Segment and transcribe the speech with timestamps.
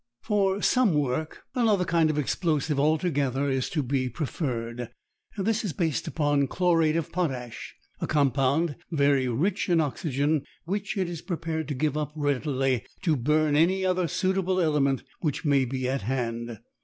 [0.23, 4.89] For some work another kind of explosive altogether is to be preferred.
[5.37, 11.07] This is based upon chlorate of potash, a compound very rich in oxygen, which it
[11.07, 15.87] is prepared to give up readily to burn any other suitable element which may be
[15.87, 16.57] at hand.